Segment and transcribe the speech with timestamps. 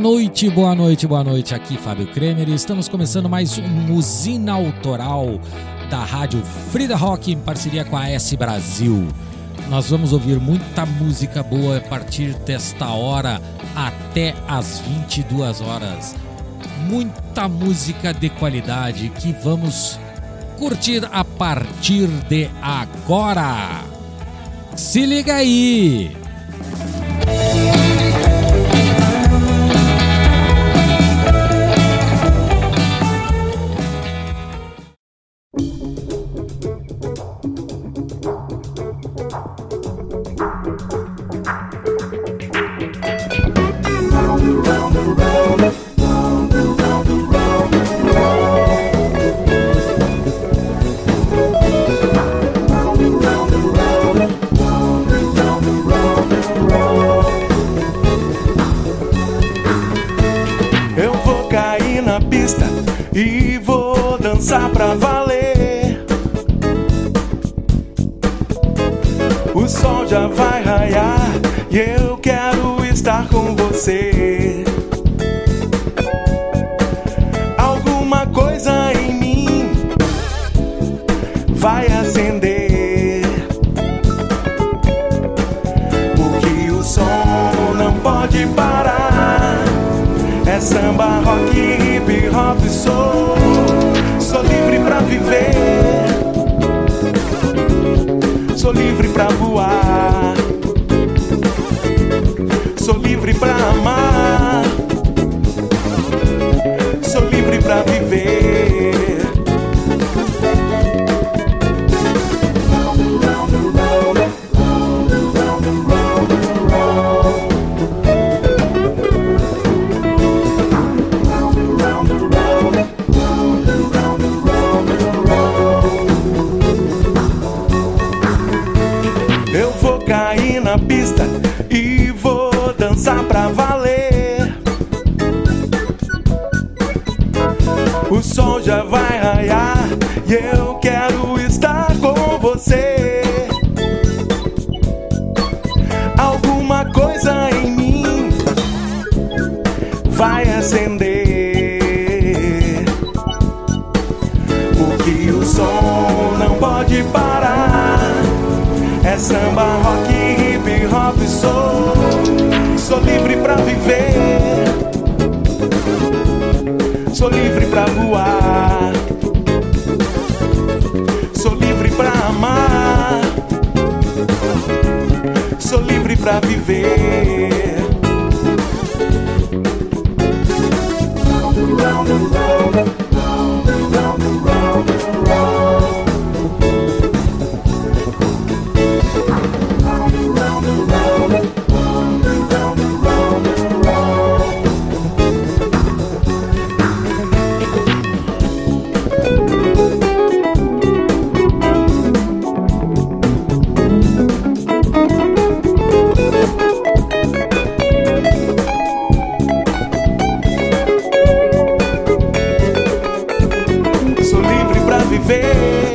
[0.00, 1.54] Boa noite, boa noite, boa noite.
[1.54, 5.38] Aqui Fábio Kremer e estamos começando mais um Usina Autoral
[5.90, 6.42] da Rádio
[6.72, 9.06] Frida Rock em parceria com a S Brasil.
[9.68, 13.42] Nós vamos ouvir muita música boa a partir desta hora
[13.76, 16.16] até as 22 horas.
[16.88, 20.00] Muita música de qualidade que vamos
[20.58, 23.84] curtir a partir de agora.
[24.74, 26.19] Se liga aí!
[103.40, 104.62] pra amar.
[107.02, 108.49] Sou livre pra viver.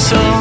[0.00, 0.39] so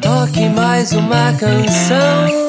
[0.00, 2.41] Toque mais uma canção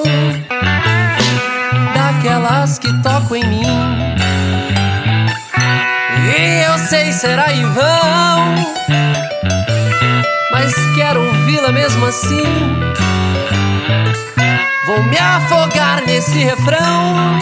[7.23, 8.55] será em vão,
[10.51, 12.43] mas quero ouvi-la mesmo assim.
[14.85, 17.39] Vou me afogar nesse refrão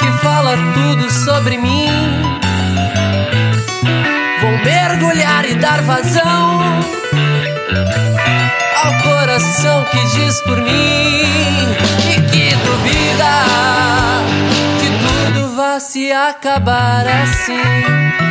[0.00, 1.88] que fala tudo sobre mim.
[4.42, 6.60] Vou mergulhar e dar vazão
[8.84, 11.22] ao coração que diz por mim
[12.10, 14.57] e que duvida
[15.80, 18.27] se acabar assim.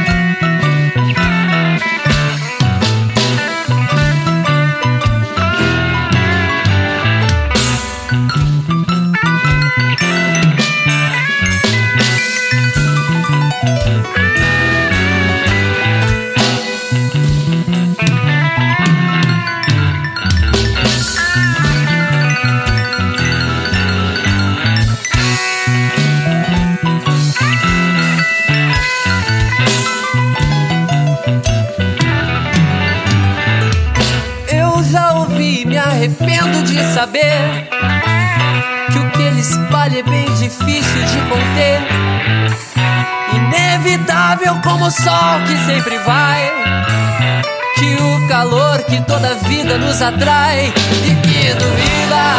[36.08, 37.70] Arrependo de saber
[38.92, 41.82] que o que ele espalha é bem difícil de conter.
[43.34, 46.50] Inevitável como o sol que sempre vai.
[47.76, 50.74] Que o calor que toda vida nos atrai
[51.06, 52.36] e que duvida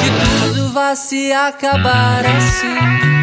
[0.00, 3.19] que tudo vai se acabar assim.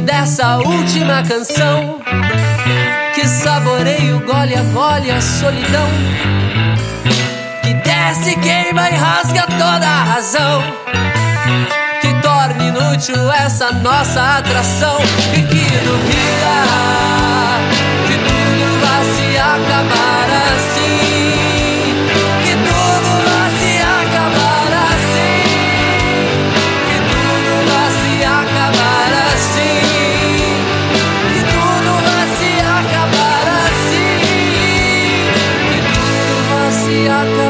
[0.00, 2.00] Dessa última canção.
[3.14, 5.88] Que saboreio gole a gole a solidão.
[7.62, 10.62] Que desce, queima e rasga toda a razão.
[12.00, 14.98] Que torna inútil essa nossa atração.
[15.32, 16.50] E que duvida
[18.06, 20.09] que tudo vai se acabar
[37.08, 37.49] vai se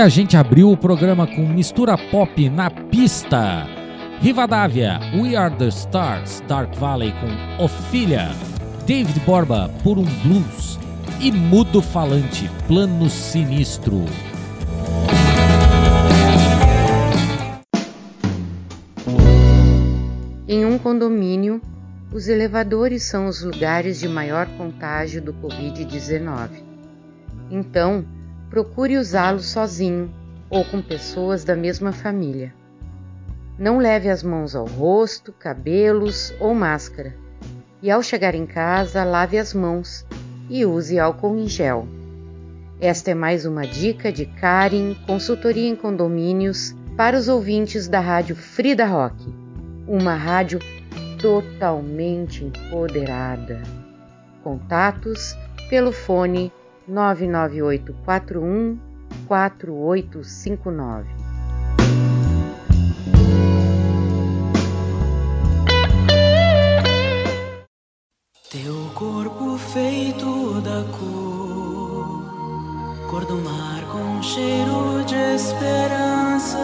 [0.00, 3.66] E a gente abriu o programa com mistura pop na pista.
[4.18, 8.30] Rivadavia, We Are the Stars, Dark Valley com Ophelia.
[8.86, 10.78] David Borba, por um blues.
[11.20, 14.06] E Mudo Falante, Plano Sinistro.
[20.48, 21.60] Em um condomínio,
[22.10, 26.48] os elevadores são os lugares de maior contágio do Covid-19.
[27.50, 28.06] Então,
[28.50, 30.12] procure usá-los sozinho
[30.50, 32.52] ou com pessoas da mesma família.
[33.56, 37.14] Não leve as mãos ao rosto, cabelos ou máscara.
[37.80, 40.04] E ao chegar em casa, lave as mãos
[40.48, 41.86] e use álcool em gel.
[42.80, 48.34] Esta é mais uma dica de Karen, consultoria em condomínios, para os ouvintes da rádio
[48.34, 49.16] Frida Rock,
[49.86, 50.58] uma rádio
[51.18, 53.62] totalmente empoderada.
[54.42, 55.36] Contatos
[55.68, 56.52] pelo fone
[56.90, 58.78] 99841
[59.26, 61.06] 4859.
[68.50, 72.24] Teu corpo feito da cor,
[73.08, 76.58] cor do mar com cheiro de esperança,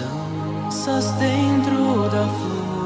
[0.00, 2.77] danças dentro da flor.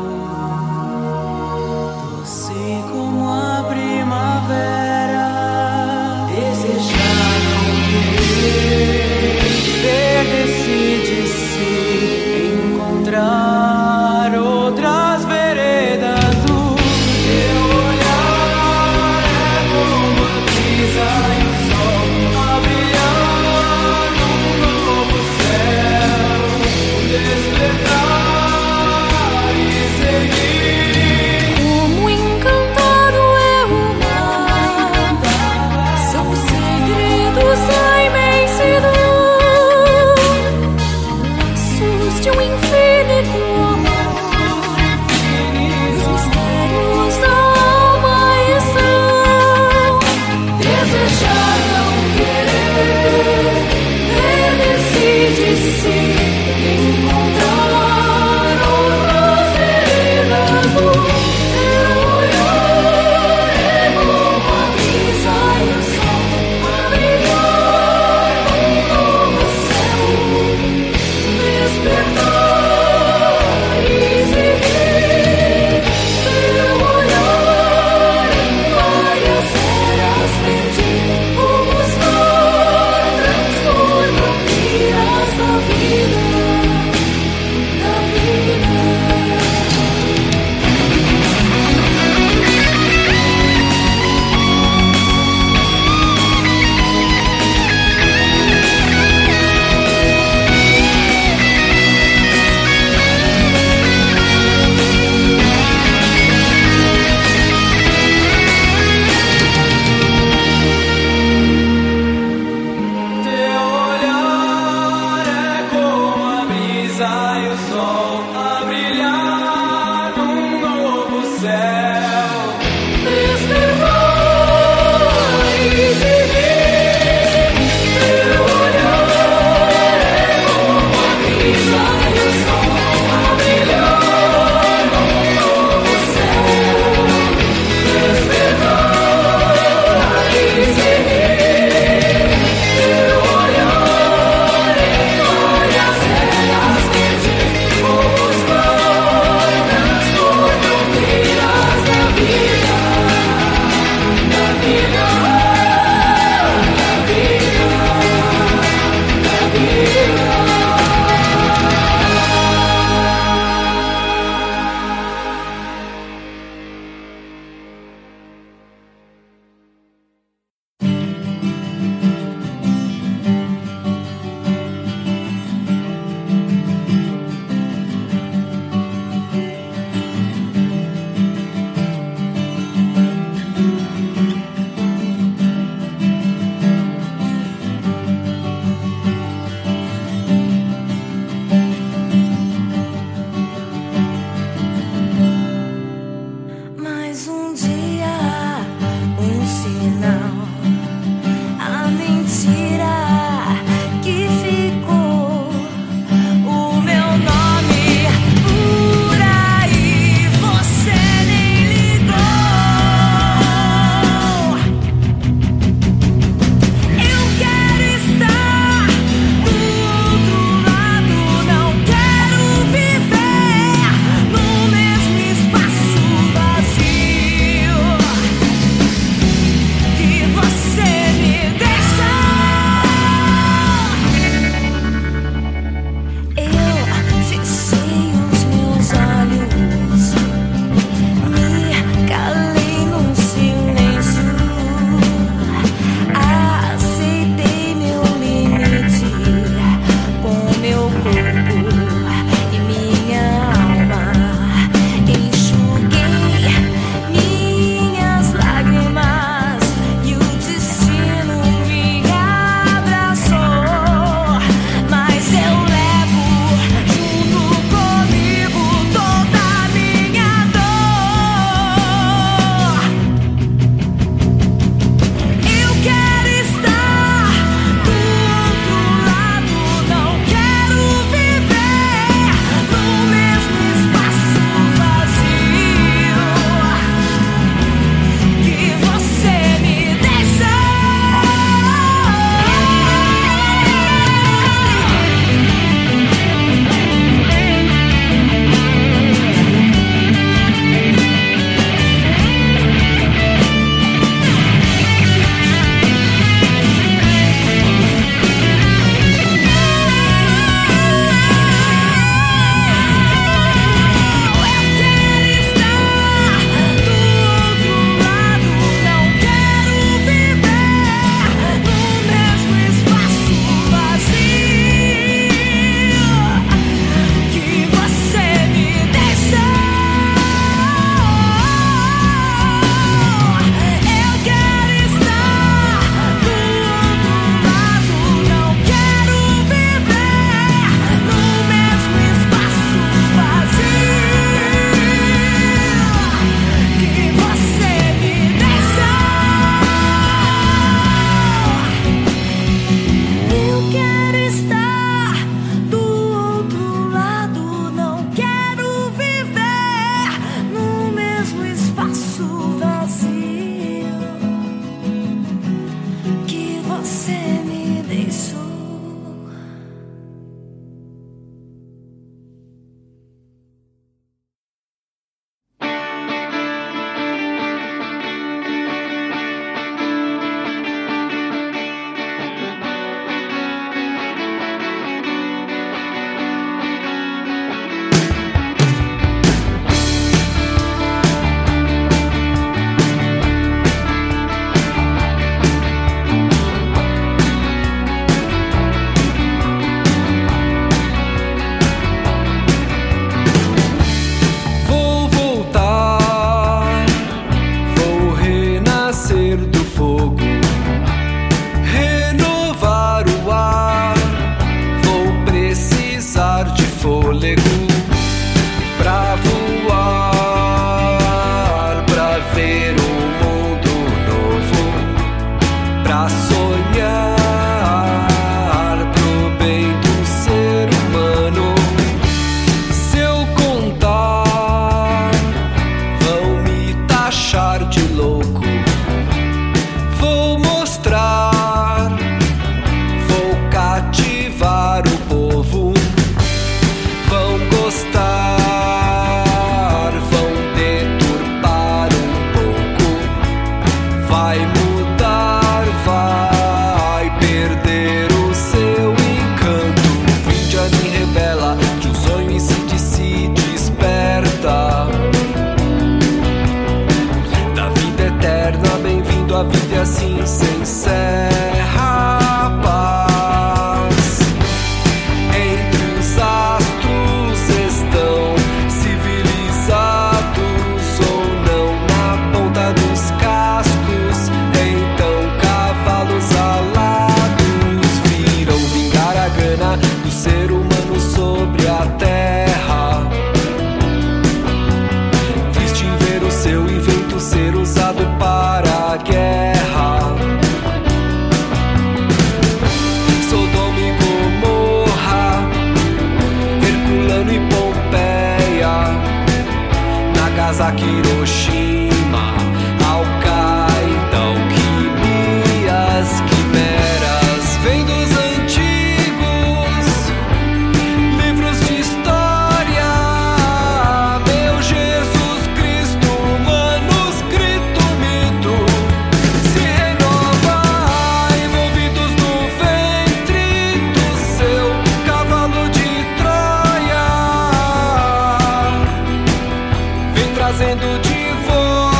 [540.98, 541.91] De volta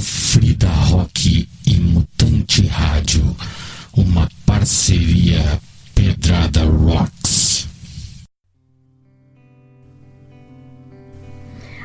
[0.00, 3.36] Frida Rock e Mutante Rádio,
[3.94, 5.60] uma parceria
[5.94, 7.68] Pedrada Rocks.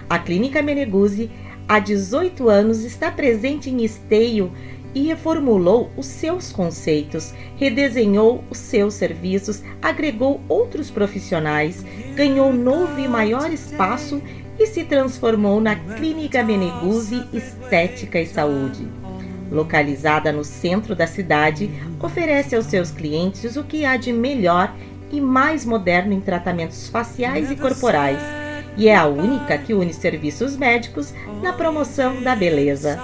[0.10, 1.30] A Clínica Meneguzzi,
[1.68, 4.50] há 18 anos, está presente em Esteio
[4.94, 11.84] e reformulou os seus conceitos, redesenhou os seus serviços, agregou outros profissionais,
[12.16, 14.22] ganhou novo e maior espaço
[14.58, 18.88] e se transformou na Clínica Meneguzzi Estética e Saúde.
[19.52, 21.70] Localizada no centro da cidade,
[22.02, 24.74] oferece aos seus clientes o que há de melhor
[25.12, 28.20] e mais moderno em tratamentos faciais e corporais,
[28.76, 33.00] e é a única que une serviços médicos na promoção da beleza.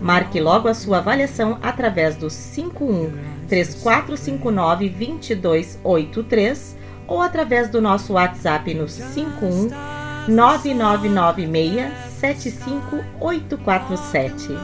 [0.00, 3.10] Marque logo a sua avaliação através do 51
[3.48, 14.56] 3459 2283 ou através do nosso WhatsApp no 51 9996 75847.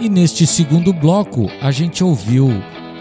[0.00, 2.50] E neste segundo bloco, a gente ouviu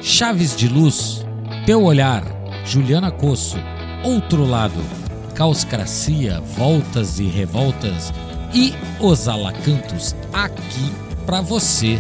[0.01, 1.25] Chaves de Luz,
[1.65, 2.23] Teu Olhar,
[2.65, 3.57] Juliana Cosso,
[4.03, 4.83] Outro Lado,
[5.33, 8.11] Causcracia, Voltas e Revoltas
[8.53, 10.91] e Os Alacantos aqui
[11.25, 11.99] para você.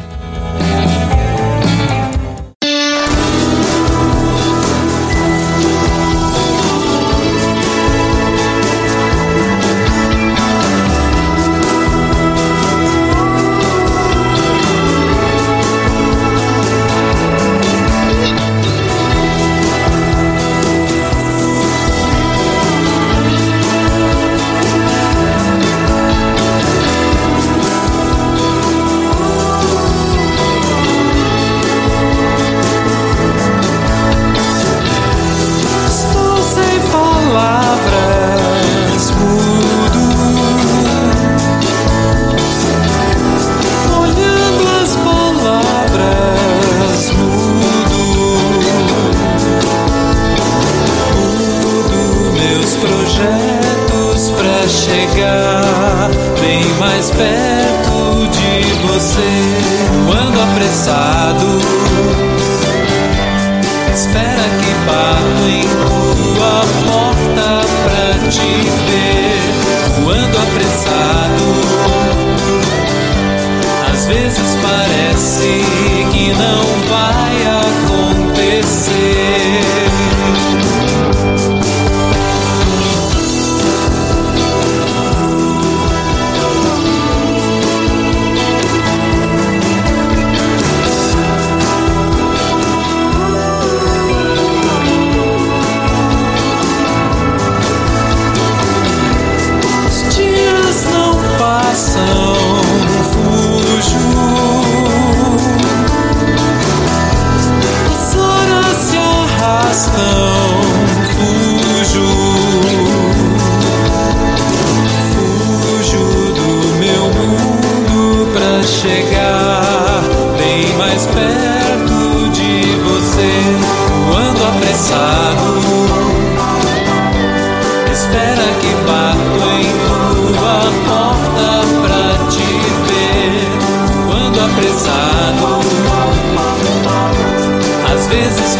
[138.47, 138.55] Às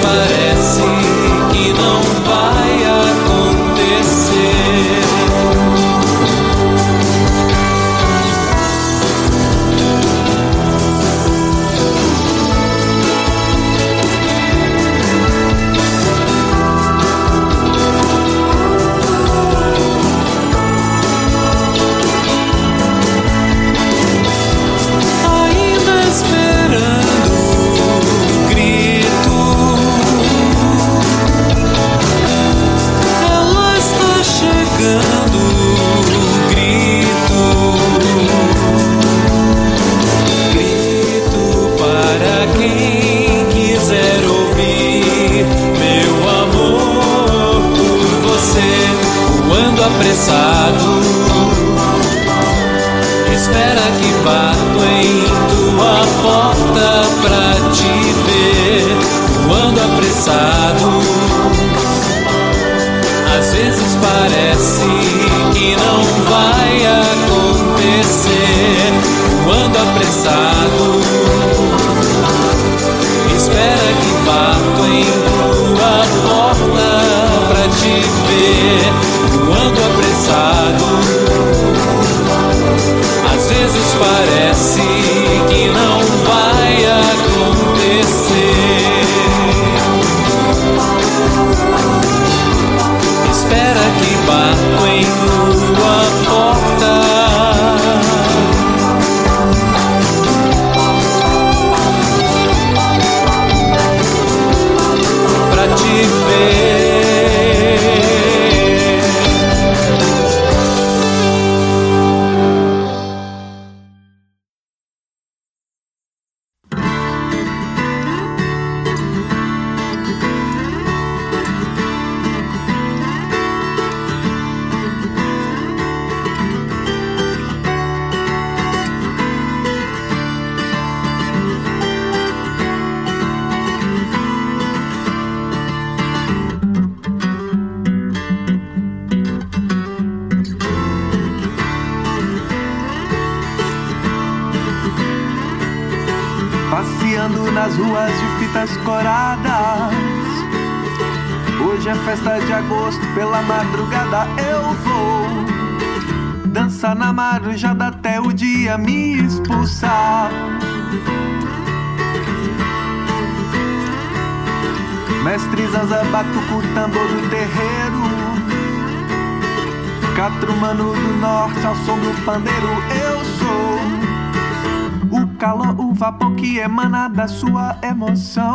[176.68, 178.47] É emana da sua emoção.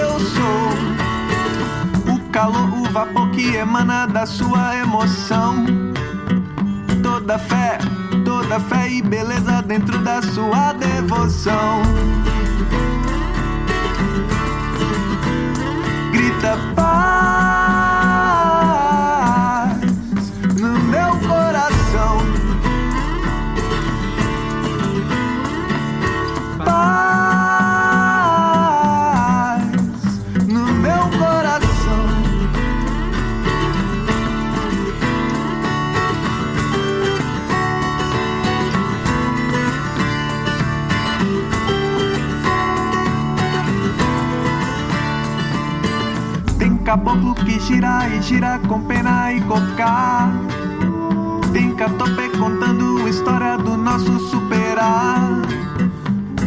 [0.00, 2.14] eu sou.
[2.14, 5.64] O calor, o vapor que emana da sua emoção.
[7.02, 7.78] Toda fé,
[8.24, 11.82] toda fé e beleza dentro da sua devoção.
[16.12, 17.43] Grita paz.
[46.94, 50.30] caboclo que gira e gira com pena e cocá.
[51.52, 55.42] Tem catopé contando história do nosso superar.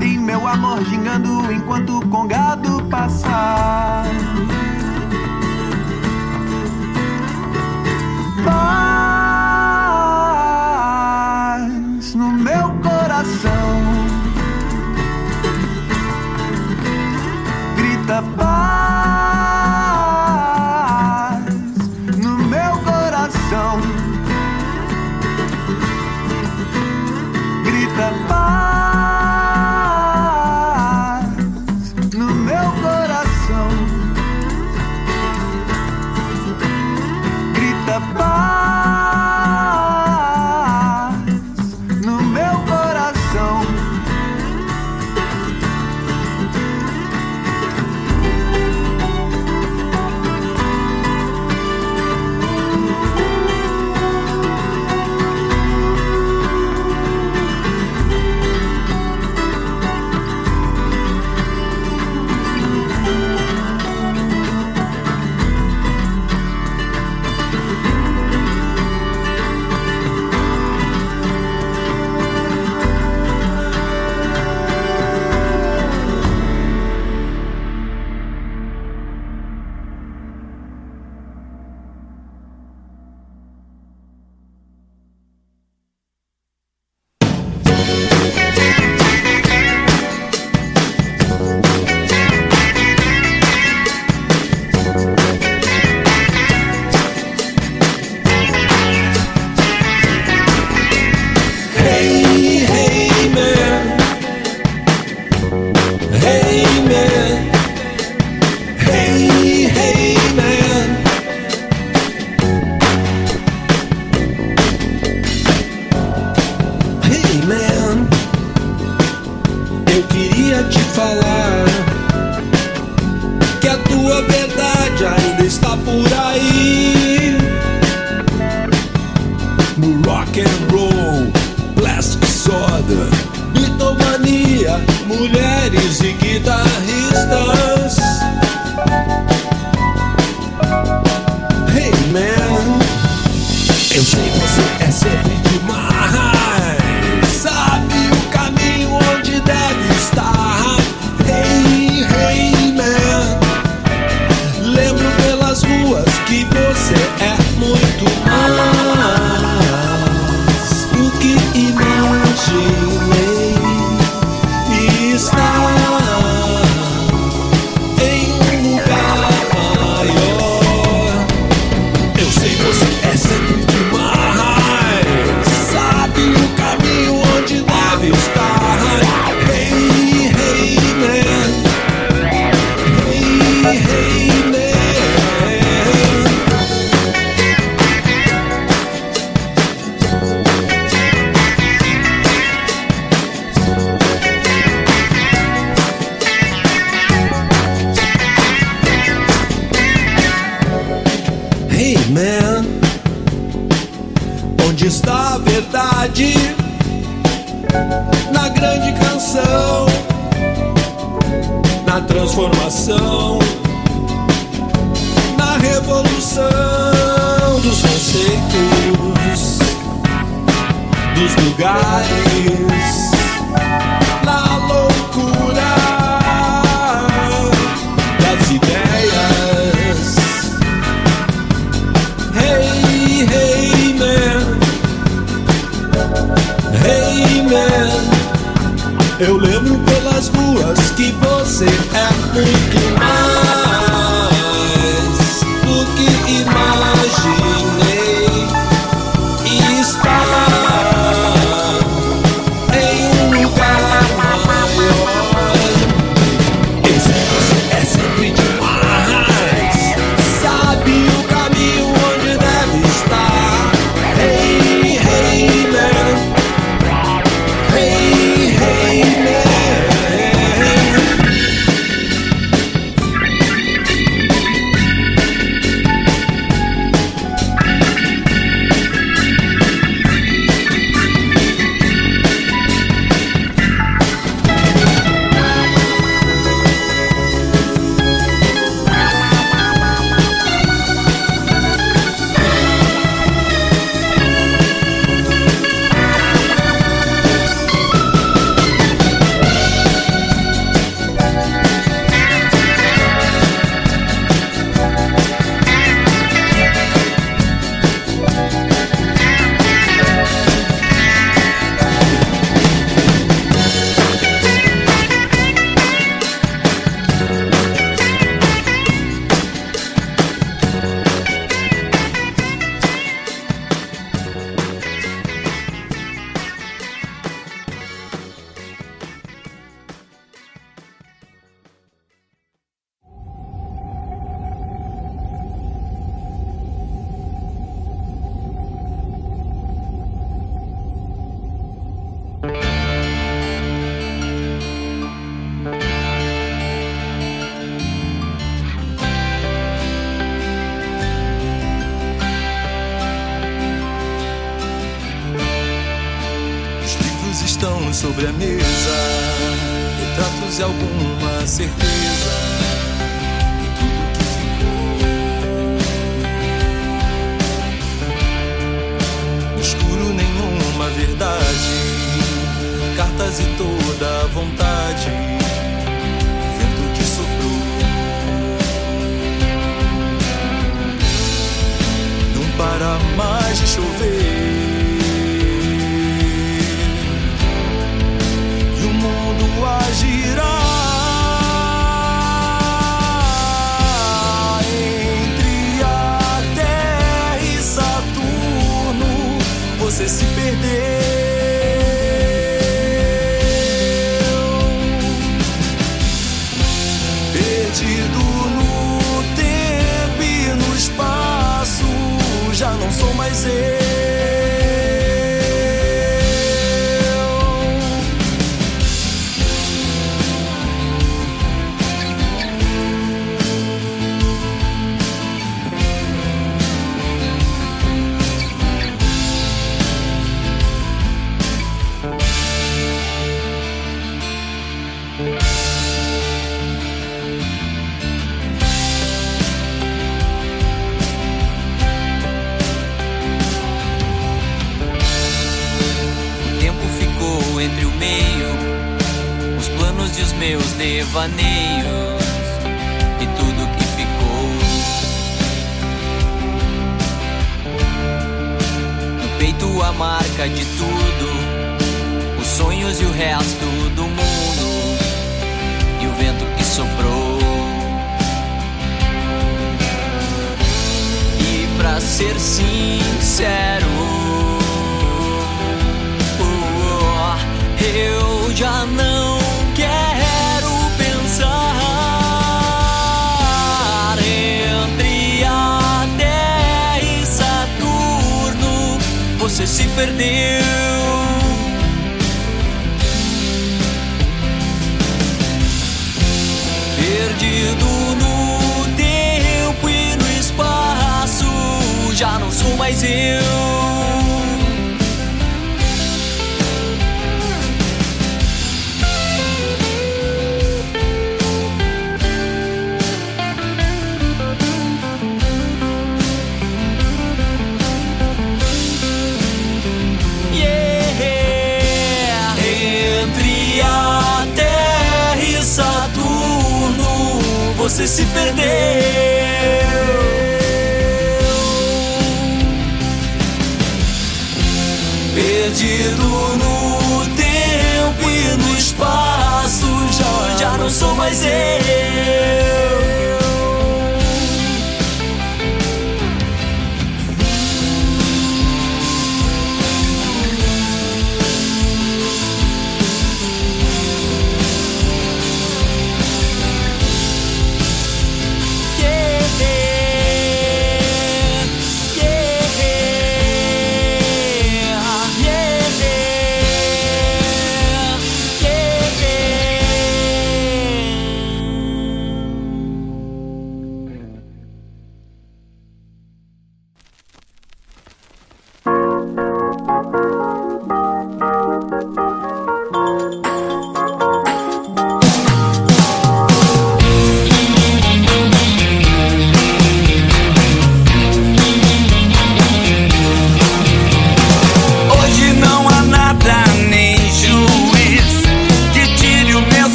[0.00, 4.04] Tem meu amor gingando enquanto com congado passar.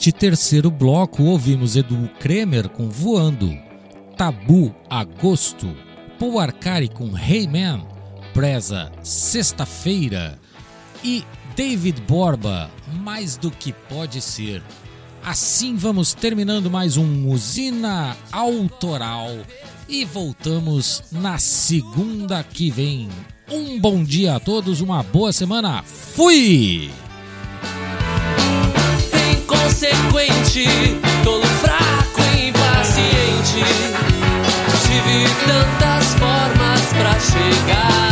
[0.00, 3.54] Neste terceiro bloco, ouvimos Edu Kremer com Voando,
[4.16, 5.76] Tabu Agosto,
[6.18, 7.86] Paul Arcari com Hey Man,
[8.32, 10.38] Preza Sexta-feira
[11.04, 11.22] e
[11.54, 12.70] David Borba,
[13.02, 14.62] Mais do que Pode Ser.
[15.22, 19.28] Assim vamos terminando mais um Usina Autoral
[19.86, 23.06] e voltamos na segunda que vem.
[23.50, 25.82] Um bom dia a todos, uma boa semana.
[25.82, 26.90] Fui!
[29.70, 30.66] inconsequente,
[31.22, 33.64] tolo fraco e impaciente.
[34.82, 38.09] Tive tantas formas pra chegar.